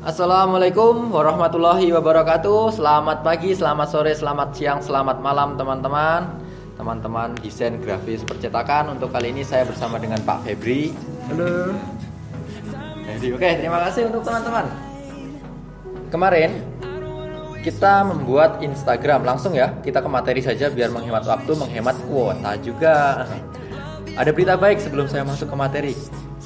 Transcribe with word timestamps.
Assalamualaikum 0.00 1.12
warahmatullahi 1.12 1.92
wabarakatuh. 1.92 2.72
Selamat 2.72 3.20
pagi, 3.20 3.52
selamat 3.52 3.88
sore, 3.92 4.16
selamat 4.16 4.56
siang, 4.56 4.80
selamat 4.80 5.20
malam 5.20 5.60
teman-teman. 5.60 6.40
Teman-teman 6.80 7.36
desain 7.44 7.76
grafis 7.76 8.24
percetakan. 8.24 8.96
Untuk 8.96 9.12
kali 9.12 9.28
ini 9.28 9.44
saya 9.44 9.68
bersama 9.68 10.00
dengan 10.00 10.16
Pak 10.24 10.48
Febri. 10.48 10.96
Halo. 11.28 11.76
Jadi 13.12 13.28
oke, 13.28 13.44
terima 13.60 13.76
kasih 13.84 14.08
untuk 14.08 14.24
teman-teman. 14.24 14.72
Kemarin 16.08 16.64
kita 17.60 18.00
membuat 18.08 18.64
Instagram 18.64 19.28
langsung 19.28 19.52
ya. 19.52 19.68
Kita 19.84 20.00
ke 20.00 20.08
materi 20.08 20.40
saja 20.40 20.72
biar 20.72 20.88
menghemat 20.96 21.28
waktu, 21.28 21.52
menghemat 21.60 22.00
kuota 22.08 22.56
juga. 22.64 23.28
Ada 24.16 24.32
berita 24.32 24.56
baik 24.56 24.80
sebelum 24.80 25.12
saya 25.12 25.28
masuk 25.28 25.52
ke 25.52 25.56
materi. 25.60 25.92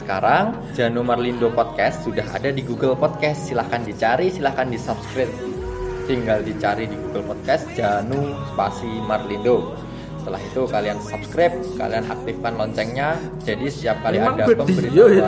Sekarang 0.04 0.52
Janu 0.76 1.00
Marlindo 1.00 1.48
Podcast 1.48 2.04
sudah 2.04 2.28
ada 2.28 2.52
di 2.52 2.60
Google 2.60 2.92
Podcast. 2.92 3.48
Silahkan 3.48 3.80
dicari, 3.88 4.28
silahkan 4.28 4.68
di 4.68 4.76
subscribe. 4.76 5.32
Tinggal 6.04 6.44
dicari 6.44 6.84
di 6.84 6.92
Google 6.92 7.32
Podcast 7.32 7.64
Janu 7.72 8.36
spasi 8.52 9.00
Marlindo. 9.08 9.72
Setelah 10.20 10.44
itu 10.44 10.68
kalian 10.68 11.00
subscribe, 11.00 11.56
kalian 11.80 12.04
aktifkan 12.04 12.52
loncengnya. 12.52 13.16
Jadi 13.48 13.64
setiap 13.72 14.04
kali 14.04 14.20
Emang 14.20 14.36
ada 14.36 14.44
pemberitahuan, 14.52 15.24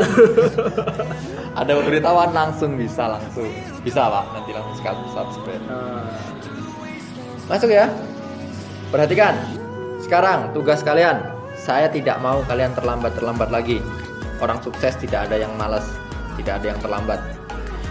ada 1.64 1.72
pemberitahuan 1.72 2.30
langsung 2.36 2.76
bisa 2.76 3.16
langsung 3.16 3.48
bisa 3.80 4.12
pak 4.12 4.24
nanti 4.36 4.50
langsung 4.52 4.76
sekali 4.76 5.00
subscribe. 5.08 5.64
Nah, 5.72 6.04
Masuk 7.48 7.72
ya. 7.72 7.88
Perhatikan. 8.92 9.40
Sekarang 10.04 10.52
tugas 10.52 10.84
kalian. 10.84 11.32
Saya 11.56 11.88
tidak 11.88 12.20
mau 12.20 12.44
kalian 12.44 12.76
terlambat-terlambat 12.76 13.48
lagi. 13.48 13.80
Orang 14.42 14.60
sukses 14.60 14.96
tidak 15.00 15.30
ada 15.30 15.40
yang 15.40 15.52
malas, 15.56 15.84
tidak 16.36 16.60
ada 16.60 16.76
yang 16.76 16.80
terlambat. 16.84 17.20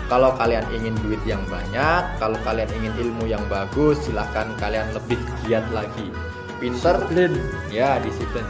Kalau 0.05 0.37
kalian 0.37 0.61
ingin 0.69 0.93
duit 1.01 1.17
yang 1.25 1.41
banyak, 1.49 2.03
kalau 2.21 2.37
kalian 2.45 2.69
ingin 2.77 2.93
ilmu 3.01 3.25
yang 3.25 3.41
bagus, 3.49 3.97
silahkan 4.05 4.53
kalian 4.61 4.85
lebih 4.93 5.17
giat 5.45 5.65
lagi. 5.73 6.13
Pinter, 6.61 7.01
disiplin. 7.09 7.33
ya 7.73 7.97
disiplin. 7.99 8.45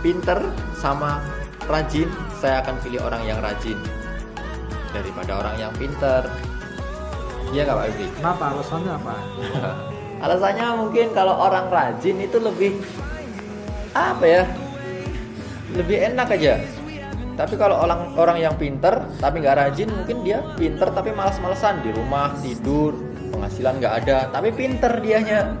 Pinter 0.00 0.40
sama 0.80 1.20
rajin, 1.68 2.08
saya 2.40 2.64
akan 2.64 2.80
pilih 2.80 3.04
orang 3.04 3.22
yang 3.28 3.38
rajin 3.44 3.76
daripada 4.96 5.44
orang 5.44 5.56
yang 5.60 5.72
pinter. 5.76 6.24
Iya 7.52 7.68
nggak 7.68 7.76
Pak 7.76 7.86
Ibri? 7.92 8.06
Kenapa? 8.16 8.44
Alasannya 8.56 8.92
apa? 8.96 9.14
Alasannya 10.24 10.66
mungkin 10.80 11.06
kalau 11.12 11.34
orang 11.36 11.68
rajin 11.68 12.16
itu 12.16 12.38
lebih 12.40 12.72
apa 13.92 14.24
ya? 14.24 14.42
Lebih 15.76 15.96
enak 16.14 16.32
aja. 16.32 16.64
Tapi 17.34 17.58
kalau 17.58 17.82
orang 17.82 18.14
orang 18.14 18.38
yang 18.38 18.54
pinter 18.54 19.10
tapi 19.18 19.42
nggak 19.42 19.58
rajin, 19.58 19.90
mungkin 19.90 20.22
dia 20.22 20.38
pinter 20.54 20.86
tapi 20.94 21.10
malas-malesan 21.10 21.82
di 21.82 21.90
rumah 21.90 22.30
tidur, 22.38 22.94
penghasilan 23.34 23.82
nggak 23.82 23.94
ada, 24.06 24.18
tapi 24.30 24.54
pinter 24.54 25.02
dianya. 25.02 25.58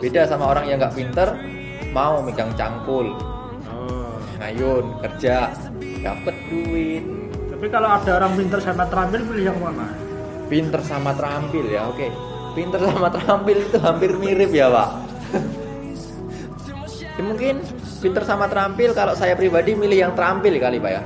Beda 0.00 0.28
sama 0.28 0.52
orang 0.52 0.68
yang 0.68 0.76
nggak 0.76 0.96
pinter, 0.96 1.28
mau 1.96 2.20
megang 2.20 2.52
cangkul, 2.52 3.16
Oh. 3.72 4.16
ngayun, 4.40 5.00
kerja, 5.08 5.52
dapat 6.04 6.36
duit. 6.52 7.04
Tapi 7.48 7.66
kalau 7.68 7.88
ada 7.92 8.10
orang 8.20 8.32
pintar 8.36 8.60
sama 8.60 8.84
terampil 8.88 9.20
pilih 9.24 9.44
yang 9.52 9.60
mana? 9.60 9.88
Pinter 10.48 10.80
sama 10.84 11.12
terampil 11.16 11.64
ya, 11.68 11.88
oke. 11.88 12.08
Pinter 12.56 12.80
sama 12.80 13.08
terampil 13.12 13.56
itu 13.60 13.76
hampir 13.80 14.10
mirip 14.16 14.52
ya, 14.52 14.72
Pak. 14.72 14.90
ya 17.20 17.22
mungkin 17.24 17.60
pinter 18.00 18.24
sama 18.24 18.48
terampil 18.48 18.96
kalau 18.96 19.12
saya 19.12 19.36
pribadi 19.36 19.76
milih 19.76 20.08
yang 20.08 20.12
terampil 20.16 20.56
kali, 20.56 20.80
Pak 20.80 20.90
ya. 20.90 21.02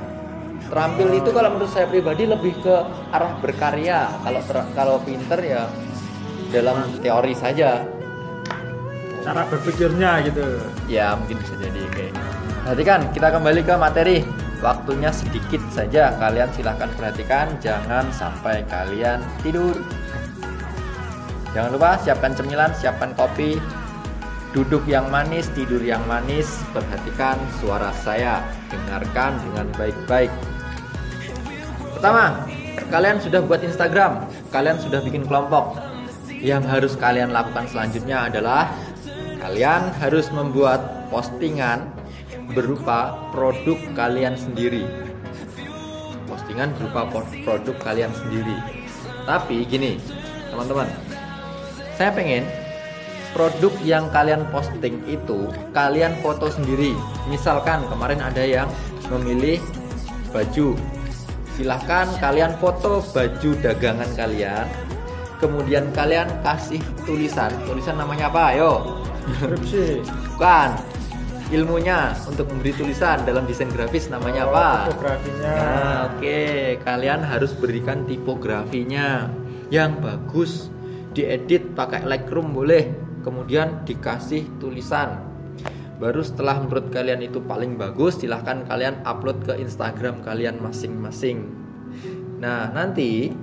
Terampil 0.65 1.07
itu 1.13 1.29
kalau 1.29 1.53
menurut 1.53 1.69
saya 1.69 1.85
pribadi 1.85 2.25
lebih 2.25 2.57
ke 2.63 2.75
arah 3.13 3.37
berkarya. 3.37 4.09
Kalau 4.23 4.41
ter- 4.41 4.69
kalau 4.73 4.95
pinter 5.03 5.39
ya 5.43 5.69
dalam 6.49 6.89
teori 7.03 7.35
saja. 7.37 7.85
Cara 9.21 9.45
berpikirnya 9.45 10.25
gitu. 10.25 10.41
Ya 10.89 11.13
mungkin 11.13 11.37
bisa 11.37 11.53
jadi 11.61 11.79
oke. 11.85 12.05
Perhatikan, 12.65 12.99
kita 13.13 13.27
kembali 13.29 13.61
ke 13.61 13.73
materi. 13.77 14.17
Waktunya 14.63 15.13
sedikit 15.13 15.61
saja. 15.69 16.17
Kalian 16.17 16.49
silahkan 16.57 16.89
perhatikan, 16.97 17.53
jangan 17.61 18.09
sampai 18.09 18.65
kalian 18.65 19.21
tidur. 19.45 19.77
Jangan 21.53 21.69
lupa 21.77 21.93
siapkan 22.01 22.33
cemilan, 22.33 22.73
siapkan 22.73 23.13
kopi. 23.13 23.61
Duduk 24.55 24.87
yang 24.87 25.11
manis, 25.11 25.51
tidur 25.51 25.83
yang 25.83 25.99
manis. 26.07 26.47
Perhatikan 26.71 27.35
suara 27.59 27.91
saya. 27.99 28.39
Dengarkan 28.71 29.35
dengan 29.43 29.67
baik-baik. 29.75 30.31
Pertama, 31.99 32.47
kalian 32.87 33.19
sudah 33.19 33.43
buat 33.43 33.59
Instagram, 33.59 34.31
kalian 34.55 34.79
sudah 34.79 35.03
bikin 35.03 35.27
kelompok. 35.27 35.75
Yang 36.39 36.63
harus 36.71 36.93
kalian 36.95 37.35
lakukan 37.35 37.67
selanjutnya 37.67 38.31
adalah 38.31 38.71
kalian 39.43 39.91
harus 39.99 40.31
membuat 40.31 41.11
postingan 41.11 41.91
berupa 42.55 43.11
produk 43.35 43.75
kalian 43.91 44.39
sendiri. 44.39 44.87
Postingan 46.31 46.71
berupa 46.79 47.11
produk 47.43 47.75
kalian 47.83 48.15
sendiri. 48.15 48.55
Tapi 49.27 49.67
gini, 49.67 49.99
teman-teman, 50.47 50.87
saya 51.99 52.15
pengen 52.15 52.64
produk 53.35 53.75
yang 53.83 54.07
kalian 54.15 54.47
posting 54.47 55.03
itu 55.11 55.51
kalian 55.75 56.15
foto 56.23 56.47
sendiri. 56.47 56.95
Misalkan 57.27 57.83
kemarin 57.91 58.23
ada 58.23 58.39
yang 58.39 58.71
memilih 59.11 59.59
baju. 60.31 60.79
Silahkan 61.59 62.07
kalian 62.23 62.55
foto 62.63 63.03
baju 63.11 63.51
dagangan 63.59 64.07
kalian. 64.15 64.63
Kemudian 65.43 65.91
kalian 65.91 66.31
kasih 66.47 66.79
tulisan. 67.03 67.51
Tulisan 67.67 67.99
namanya 67.99 68.31
apa? 68.31 68.55
Ayo. 68.55 69.03
Skripsi. 69.43 69.99
Bukan. 70.39 70.69
Ilmunya 71.53 72.15
untuk 72.25 72.49
memberi 72.49 72.73
tulisan 72.73 73.21
dalam 73.21 73.45
desain 73.45 73.69
grafis 73.69 74.09
namanya 74.09 74.49
Oh, 74.49 74.55
apa? 74.55 74.89
Tipografinya. 74.89 75.53
Nah, 75.53 75.99
oke, 76.09 76.39
kalian 76.81 77.21
harus 77.21 77.53
berikan 77.53 78.01
tipografinya 78.09 79.29
yang 79.69 79.99
bagus. 80.01 80.73
Diedit 81.13 81.77
pakai 81.77 82.01
Lightroom 82.01 82.49
boleh. 82.49 83.04
Kemudian 83.25 83.81
dikasih 83.89 84.45
tulisan. 84.61 85.17
Baru 85.97 86.21
setelah 86.21 86.61
menurut 86.61 86.93
kalian 86.93 87.25
itu 87.25 87.41
paling 87.41 87.73
bagus, 87.73 88.21
silahkan 88.21 88.61
kalian 88.69 89.01
upload 89.01 89.41
ke 89.41 89.57
Instagram 89.57 90.21
kalian 90.21 90.61
masing-masing. 90.61 91.49
Nah, 92.37 92.69
nanti 92.69 93.33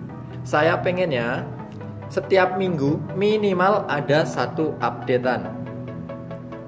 saya 0.47 0.78
pengennya 0.78 1.43
setiap 2.12 2.60
minggu 2.60 3.00
minimal 3.19 3.88
ada 3.91 4.22
satu 4.22 4.78
updatean. 4.78 5.48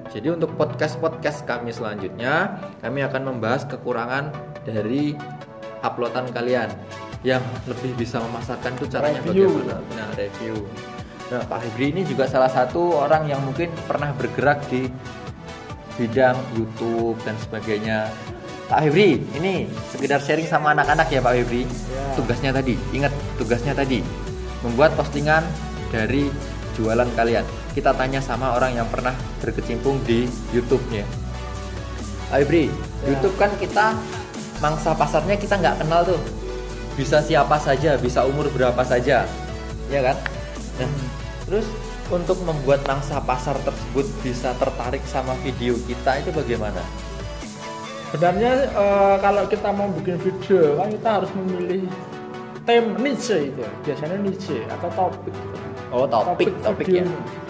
Jadi 0.09 0.35
untuk 0.35 0.57
podcast-podcast 0.59 1.47
kami 1.47 1.71
selanjutnya, 1.71 2.59
kami 2.81 3.05
akan 3.05 3.37
membahas 3.37 3.69
kekurangan 3.69 4.35
dari 4.65 5.15
uploadan 5.85 6.33
kalian 6.33 6.73
yang 7.27 7.45
lebih 7.69 7.93
bisa 7.95 8.25
memasarkan 8.25 8.73
itu 8.81 8.87
caranya 8.89 9.21
Review. 9.21 9.53
bagaimana. 9.53 9.77
Nah, 9.97 10.09
review. 10.17 10.55
Nah, 11.33 11.41
Pak 11.49 11.61
Hibri 11.65 11.97
ini 11.97 12.03
juga 12.05 12.29
salah 12.29 12.53
satu 12.53 13.01
orang 13.01 13.25
yang 13.25 13.41
mungkin 13.41 13.73
pernah 13.89 14.13
bergerak 14.13 14.61
di 14.69 14.93
bidang 15.97 16.37
YouTube 16.53 17.17
dan 17.25 17.33
sebagainya. 17.41 18.13
Pak 18.69 18.81
Hibri, 18.85 19.21
ini 19.37 19.69
sekedar 19.93 20.21
sharing 20.21 20.49
sama 20.49 20.73
anak-anak 20.77 21.09
ya 21.09 21.21
Pak 21.25 21.35
Hibri. 21.37 21.65
Ya. 21.65 22.05
Tugasnya 22.17 22.51
tadi, 22.53 22.75
ingat 22.93 23.13
tugasnya 23.41 23.73
tadi 23.73 24.05
membuat 24.65 24.97
postingan 24.97 25.45
dari 25.89 26.29
jualan 26.77 27.09
kalian. 27.17 27.45
Kita 27.73 27.97
tanya 27.97 28.21
sama 28.21 28.57
orang 28.57 28.77
yang 28.77 28.89
pernah 28.89 29.15
berkecimpung 29.41 30.01
di 30.05 30.29
YouTube-nya. 30.53 31.05
Pak 32.29 32.39
Hibri, 32.45 32.69
Ya. 33.05 33.13
YouTube 33.13 33.37
kan 33.37 33.53
kita 33.61 33.93
mangsa 34.65 34.97
pasarnya 34.97 35.37
kita 35.37 35.61
nggak 35.61 35.85
kenal 35.85 36.05
tuh. 36.09 36.21
Bisa 36.97 37.21
siapa 37.21 37.61
saja, 37.61 38.01
bisa 38.01 38.25
umur 38.25 38.49
berapa 38.49 38.81
saja, 38.87 39.29
ya 39.93 40.01
kan? 40.01 40.17
Terus 41.45 41.67
untuk 42.09 42.41
membuat 42.45 42.85
mangsa 42.89 43.21
pasar 43.21 43.57
tersebut 43.65 44.07
bisa 44.25 44.57
tertarik 44.57 45.05
sama 45.05 45.37
video 45.45 45.77
kita 45.85 46.25
itu 46.25 46.31
bagaimana? 46.33 46.81
Sebenarnya 48.13 48.71
eh, 48.71 49.17
kalau 49.19 49.45
kita 49.51 49.69
mau 49.75 49.91
bikin 49.91 50.17
video 50.23 50.79
kan 50.79 50.89
kita 50.89 51.09
harus 51.21 51.31
memilih 51.37 51.85
tema 52.65 52.97
niche 53.01 53.53
itu. 53.53 53.65
Biasanya 53.85 54.17
niche 54.25 54.65
atau 54.71 54.89
topik. 54.93 55.35
Oh, 55.93 56.09
topik, 56.09 56.51
topik 56.65 56.87
ya. 56.89 57.05
videonya. 57.05 57.43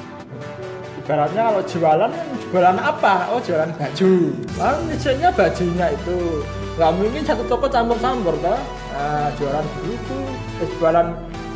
Ibaratnya 1.05 1.43
kalau 1.53 1.63
jualan, 1.69 2.13
jualan 2.49 2.79
apa? 2.81 3.29
Oh, 3.29 3.41
jualan 3.45 3.69
baju. 3.77 4.13
Kan 4.57 4.77
niche-nya 4.89 5.29
bajunya 5.37 5.87
itu. 5.93 6.41
Nggak 6.81 6.93
mungkin 6.97 7.23
satu 7.29 7.45
toko 7.45 7.69
campur-campur 7.69 8.35
toh. 8.41 8.57
Nah, 8.97 9.29
jualan 9.37 9.67
buku, 9.85 10.21
jualan 10.81 11.07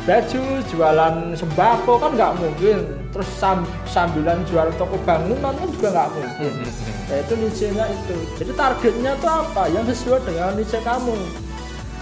baju, 0.09 0.41
jualan 0.73 1.15
sembako 1.37 1.93
kan 2.01 2.11
nggak 2.17 2.33
mungkin. 2.41 2.77
Terus 3.13 3.29
sam- 3.37 3.69
sambilan 3.85 4.41
jual 4.49 4.73
toko 4.81 4.97
bangunan 5.05 5.53
kan 5.53 5.69
juga 5.69 5.87
nggak 5.93 6.09
mungkin. 6.17 6.53
Nah, 7.05 7.17
itu 7.21 7.33
niche-nya 7.37 7.85
itu. 7.85 8.17
Jadi 8.41 8.51
targetnya 8.57 9.13
tuh 9.21 9.29
apa? 9.29 9.69
Yang 9.69 9.93
sesuai 9.93 10.25
dengan 10.25 10.57
niche 10.57 10.81
kamu. 10.81 11.13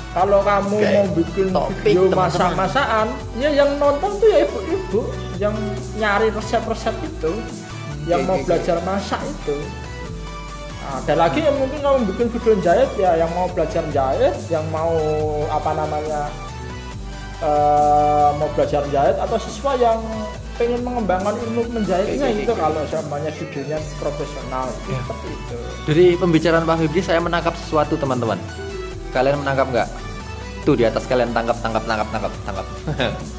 kalau 0.08 0.42
kamu 0.42 0.82
Oke. 0.82 0.90
mau 0.98 1.06
bikin 1.14 1.48
Topik, 1.54 1.94
video 1.94 2.10
masak-masakan 2.10 3.06
ya 3.38 3.54
yang 3.54 3.70
nonton 3.78 4.18
tuh 4.18 4.26
ya 4.26 4.50
ibu-ibu 4.50 5.02
yang 5.38 5.54
nyari 6.02 6.34
resep-resep 6.34 6.96
itu 7.06 7.38
yang 8.10 8.26
Oke, 8.26 8.30
mau 8.32 8.38
belajar 8.42 8.82
masak 8.82 9.22
itu 9.22 9.62
Nah, 10.82 11.04
ada 11.06 11.14
lagi 11.22 11.44
yang 11.44 11.54
mungkin 11.62 11.84
kamu 11.84 11.98
bikin 12.10 12.28
video 12.34 12.54
jahit 12.66 12.90
ya 12.98 13.14
yang 13.20 13.30
mau 13.38 13.46
belajar 13.52 13.84
jahit 13.94 14.34
yang 14.50 14.66
mau 14.74 14.96
apa 15.54 15.76
namanya 15.76 16.34
eh, 17.40 18.30
mau 18.34 18.50
belajar 18.52 18.82
jahit 18.88 19.16
atau 19.16 19.38
siswa 19.38 19.72
yang 19.76 20.00
pengen 20.58 20.82
mengembangkan 20.82 21.38
ilmu 21.38 21.70
menjahitnya 21.72 22.18
Oke, 22.24 22.34
oke, 22.34 22.42
itu 22.42 22.52
oke. 22.52 22.60
kalau 22.60 22.82
semuanya 22.84 23.30
videonya 23.30 23.78
profesional 23.96 24.66
Ya. 24.84 24.98
seperti 24.98 25.28
itu 25.30 25.56
Dari 25.86 26.06
pembicaraan 26.18 26.66
Pak 26.66 26.76
Febri 26.78 27.02
saya 27.02 27.20
menangkap 27.22 27.54
sesuatu 27.56 27.94
teman-teman. 27.94 28.42
Kalian 29.14 29.38
menangkap 29.40 29.70
nggak? 29.70 29.90
Tuh 30.64 30.74
di 30.74 30.84
atas 30.84 31.06
kalian 31.06 31.32
tangkap, 31.32 31.56
tangkap, 31.62 31.86
tangkap, 31.86 32.08
tangkap, 32.10 32.32
tangkap. 32.44 32.66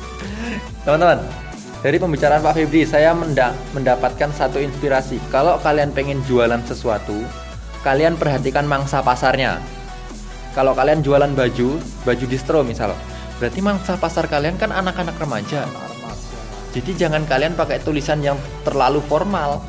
teman-teman, 0.86 1.18
dari 1.78 1.96
pembicaraan 1.96 2.40
Pak 2.40 2.54
Febri 2.54 2.82
saya 2.82 3.12
menda- 3.12 3.52
mendapatkan 3.70 4.30
satu 4.32 4.58
inspirasi. 4.58 5.18
Kalau 5.28 5.58
kalian 5.58 5.90
pengen 5.90 6.22
jualan 6.24 6.62
sesuatu, 6.64 7.18
kalian 7.82 8.14
perhatikan 8.14 8.64
mangsa 8.64 9.02
pasarnya. 9.02 9.58
Kalau 10.54 10.72
kalian 10.72 11.02
jualan 11.02 11.30
baju, 11.34 11.76
baju 12.02 12.24
distro 12.26 12.62
misal, 12.62 12.96
berarti 13.38 13.62
mangsa 13.62 13.94
pasar 13.96 14.26
kalian 14.26 14.58
kan 14.58 14.74
anak-anak 14.74 15.16
remaja. 15.18 15.64
Jadi 16.74 16.94
jangan 16.94 17.24
kalian 17.24 17.56
pakai 17.56 17.80
tulisan 17.80 18.20
yang 18.20 18.36
terlalu 18.62 19.00
formal. 19.08 19.64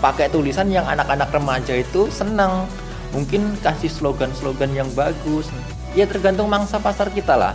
Pakai 0.00 0.32
tulisan 0.32 0.72
yang 0.72 0.88
anak-anak 0.88 1.28
remaja 1.28 1.76
itu 1.76 2.08
senang. 2.08 2.64
Mungkin 3.12 3.58
kasih 3.60 3.92
slogan-slogan 3.92 4.72
yang 4.72 4.88
bagus. 4.96 5.50
Ya 5.92 6.08
tergantung 6.08 6.48
mangsa 6.48 6.80
pasar 6.80 7.12
kita 7.12 7.36
lah. 7.36 7.52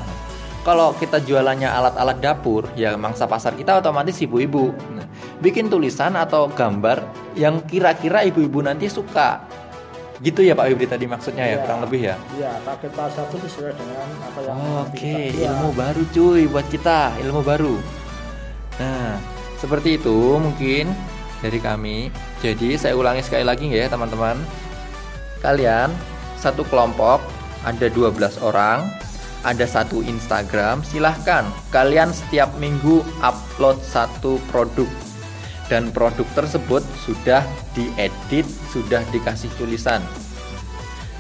Kalau 0.66 0.98
kita 0.98 1.22
jualannya 1.22 1.70
alat-alat 1.70 2.18
dapur, 2.26 2.66
ya 2.74 2.98
mangsa 2.98 3.30
pasar 3.30 3.54
kita 3.54 3.78
otomatis 3.82 4.18
ibu-ibu. 4.18 4.74
Nah, 4.98 5.06
bikin 5.38 5.70
tulisan 5.70 6.18
atau 6.18 6.50
gambar 6.50 7.06
yang 7.38 7.62
kira-kira 7.70 8.26
ibu-ibu 8.26 8.66
nanti 8.66 8.90
suka. 8.90 9.46
Gitu 10.16 10.40
ya 10.42 10.56
Pak 10.56 10.72
Wibri 10.72 10.88
tadi 10.88 11.06
maksudnya 11.06 11.44
ya, 11.44 11.60
Iya. 11.60 11.64
kurang 11.68 11.80
lebih 11.84 12.02
ya. 12.02 12.16
Iya, 12.34 12.52
target 12.64 12.92
pasar 12.96 13.24
itu 13.28 13.38
sesuai 13.46 13.74
dengan 13.76 14.08
apa 14.24 14.40
yang 14.42 14.58
Oke, 14.88 14.96
kita- 14.96 15.36
iya. 15.36 15.48
ilmu 15.52 15.70
baru 15.76 16.02
cuy 16.10 16.42
buat 16.48 16.68
kita, 16.72 17.00
ilmu 17.20 17.42
baru. 17.44 17.76
Nah, 18.80 19.20
seperti 19.60 20.00
itu 20.00 20.16
mungkin 20.40 20.96
dari 21.44 21.60
kami. 21.60 21.98
Jadi 22.40 22.80
saya 22.80 22.96
ulangi 22.96 23.28
sekali 23.28 23.44
lagi 23.44 23.68
ya 23.68 23.92
teman-teman. 23.92 24.40
Kalian 25.44 25.92
satu 26.40 26.64
kelompok 26.64 27.20
ada 27.62 27.88
12 27.92 28.40
orang, 28.40 28.88
ada 29.44 29.66
satu 29.68 30.00
Instagram. 30.00 30.80
Silahkan 30.82 31.44
kalian 31.70 32.16
setiap 32.16 32.56
minggu 32.56 33.04
upload 33.20 33.78
satu 33.84 34.40
produk 34.50 34.88
dan 35.66 35.90
produk 35.90 36.26
tersebut 36.38 36.86
sudah 37.06 37.42
diedit, 37.74 38.46
sudah 38.70 39.02
dikasih 39.10 39.50
tulisan 39.58 40.02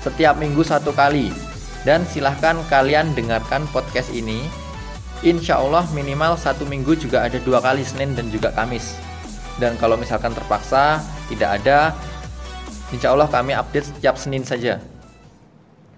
setiap 0.06 0.38
minggu 0.38 0.62
satu 0.62 0.94
kali 0.94 1.33
dan 1.81 2.06
silahkan 2.06 2.57
kalian 2.69 3.13
dengarkan 3.18 3.65
podcast 3.74 4.13
ini 4.13 4.45
Insya 5.25 5.57
Allah 5.57 5.81
minimal 5.95 6.38
satu 6.38 6.68
minggu 6.69 6.94
juga 7.01 7.25
ada 7.25 7.42
dua 7.42 7.57
kali 7.57 7.81
Senin 7.81 8.13
dan 8.13 8.30
juga 8.30 8.53
Kamis 8.53 9.01
dan 9.57 9.74
kalau 9.81 9.97
misalkan 9.97 10.36
terpaksa 10.38 11.01
tidak 11.25 11.57
ada 11.62 11.95
Insya 12.94 13.18
Allah 13.18 13.25
kami 13.25 13.57
update 13.57 13.89
setiap 13.97 14.13
Senin 14.13 14.45
saja 14.45 14.77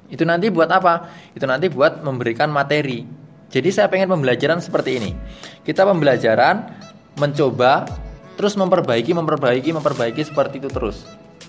itu 0.08 0.24
nanti 0.24 0.48
buat 0.48 0.72
apa? 0.72 1.12
Itu 1.36 1.44
nanti 1.44 1.68
buat 1.68 2.00
memberikan 2.00 2.48
materi. 2.48 3.04
Jadi 3.48 3.70
saya 3.72 3.92
pengen 3.92 4.12
pembelajaran 4.12 4.60
seperti 4.64 5.00
ini. 5.00 5.12
Kita 5.64 5.84
pembelajaran 5.84 6.64
mencoba 7.20 7.88
terus 8.38 8.54
memperbaiki, 8.54 9.12
memperbaiki, 9.18 9.74
memperbaiki 9.74 10.22
seperti 10.22 10.62
itu 10.62 10.70
terus. 10.70 11.04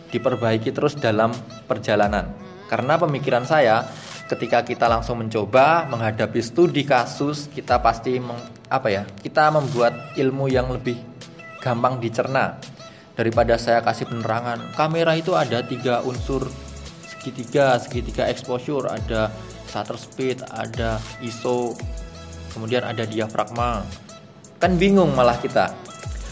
Diperbaiki 0.09 0.73
terus 0.73 0.97
dalam 0.97 1.31
perjalanan. 1.69 2.33
Karena 2.67 2.97
pemikiran 2.97 3.45
saya 3.45 3.85
ketika 4.29 4.65
kita 4.65 4.89
langsung 4.89 5.21
mencoba 5.21 5.85
menghadapi 5.89 6.41
studi 6.41 6.89
kasus, 6.89 7.53
kita 7.53 7.81
pasti 7.85 8.17
meng- 8.17 8.69
apa 8.73 8.89
ya? 8.89 9.03
Kita 9.05 9.53
membuat 9.53 10.17
ilmu 10.17 10.49
yang 10.49 10.73
lebih 10.73 10.97
gampang 11.61 12.01
dicerna 12.01 12.57
daripada 13.13 13.61
saya 13.61 13.85
kasih 13.85 14.09
penerangan. 14.09 14.73
Kamera 14.73 15.13
itu 15.13 15.37
ada 15.37 15.61
tiga 15.61 16.01
unsur 16.05 16.49
segitiga, 17.05 17.77
segitiga 17.77 18.31
exposure, 18.31 18.89
ada 18.89 19.29
shutter 19.69 19.99
speed, 20.01 20.41
ada 20.49 20.97
ISO, 21.21 21.77
kemudian 22.55 22.87
ada 22.87 23.05
diafragma. 23.05 23.85
Kan 24.63 24.79
bingung 24.81 25.13
malah 25.13 25.37
kita. 25.37 25.88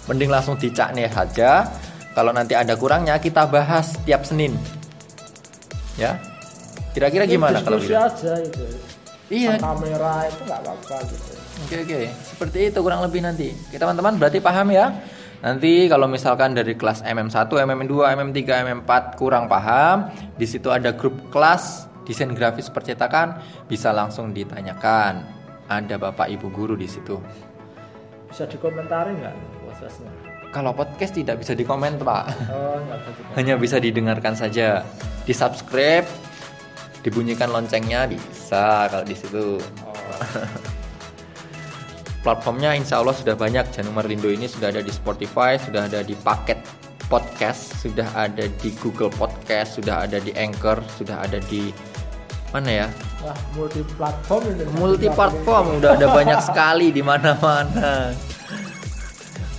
Mending 0.06 0.30
langsung 0.30 0.54
dicakne 0.54 1.10
saja. 1.10 1.66
Kalau 2.14 2.32
nanti 2.32 2.56
ada 2.56 2.72
kurangnya 2.78 3.18
kita 3.20 3.44
bahas 3.44 3.98
tiap 4.08 4.24
Senin. 4.24 4.56
Ya. 6.00 6.16
Kira-kira 6.96 7.28
gimana 7.28 7.60
kalau 7.60 7.76
gitu? 7.76 7.92
aja 7.92 8.40
itu 8.40 8.64
Iya. 9.28 9.60
kamera 9.60 10.24
itu 10.30 10.40
nggak 10.48 10.60
apa-apa 10.64 10.96
gitu 11.12 11.32
Oke 11.66 11.76
oke, 11.82 12.00
seperti 12.24 12.58
itu 12.70 12.78
kurang 12.80 13.00
lebih 13.04 13.20
nanti. 13.24 13.48
Kita 13.72 13.84
teman-teman 13.88 14.16
berarti 14.20 14.38
paham 14.38 14.70
ya? 14.70 14.92
Nanti 15.40 15.88
kalau 15.88 16.06
misalkan 16.08 16.52
dari 16.56 16.76
kelas 16.76 17.00
MM1, 17.04 17.48
MM2, 17.48 17.94
MM3, 18.12 18.40
MM4 18.64 19.16
kurang 19.16 19.48
paham, 19.48 20.12
di 20.36 20.46
situ 20.48 20.68
ada 20.68 20.92
grup 20.92 21.16
kelas 21.32 21.88
desain 22.06 22.30
grafis 22.32 22.70
percetakan, 22.70 23.40
bisa 23.66 23.90
langsung 23.90 24.30
ditanyakan. 24.30 25.26
Ada 25.66 25.98
Bapak 25.98 26.30
Ibu 26.30 26.48
guru 26.54 26.74
di 26.78 26.86
situ. 26.86 27.18
bisa 28.26 28.44
dikomentari 28.44 29.16
nggak 29.16 29.34
prosesnya 29.76 30.10
Kalau 30.54 30.72
podcast 30.72 31.12
tidak 31.12 31.44
bisa 31.44 31.52
dikomen, 31.52 32.00
Pak. 32.00 32.24
oh 32.48 32.80
bisa. 32.80 33.36
Hanya 33.36 33.60
bisa 33.60 33.76
didengarkan 33.76 34.32
saja. 34.32 34.88
Di 35.28 35.36
subscribe, 35.36 36.08
dibunyikan 37.04 37.52
loncengnya 37.52 38.08
bisa 38.08 38.88
kalau 38.88 39.04
di 39.04 39.12
situ. 39.12 39.60
oh. 39.60 39.92
Platformnya 42.24 42.72
insya 42.72 43.04
Allah 43.04 43.12
sudah 43.12 43.36
banyak. 43.36 43.68
Janumar 43.68 44.08
Lindo 44.08 44.32
ini 44.32 44.48
sudah 44.48 44.72
ada 44.72 44.80
di 44.80 44.88
Spotify, 44.88 45.60
sudah 45.60 45.92
ada 45.92 46.00
di 46.00 46.16
paket 46.16 46.56
podcast, 47.12 47.76
sudah 47.84 48.08
ada 48.16 48.48
di 48.48 48.72
Google 48.80 49.12
Podcast, 49.12 49.76
sudah 49.76 50.08
ada 50.08 50.16
di 50.24 50.32
Anchor, 50.34 50.80
sudah 50.96 51.20
ada 51.20 51.36
di 51.52 51.68
mana 52.50 52.86
ya? 52.86 52.88
wah 53.20 53.38
multi 53.58 53.82
platform 53.98 54.42
Multi 54.78 55.08
platform, 55.12 55.82
udah 55.82 55.90
ada 55.98 56.06
banyak 56.08 56.40
sekali 56.40 56.94
di 56.94 57.02
mana-mana. 57.04 58.14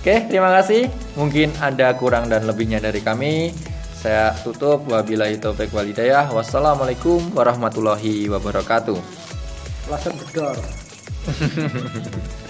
Oke, 0.08 0.24
terima 0.24 0.48
kasih. 0.56 0.88
Mungkin 1.20 1.52
ada 1.60 1.92
kurang 1.92 2.32
dan 2.32 2.48
lebihnya 2.48 2.80
dari 2.80 3.04
kami. 3.04 3.52
Saya 3.92 4.32
tutup. 4.40 4.88
Wabillahi 4.88 5.36
taufiq 5.36 5.68
walhidayah. 5.68 6.32
Wassalamualaikum 6.32 7.28
warahmatullahi 7.36 8.24
wabarakatuh. 8.32 8.96
bedor 9.92 10.56